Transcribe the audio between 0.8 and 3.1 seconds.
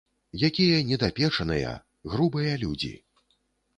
недапечаныя, грубыя людзі.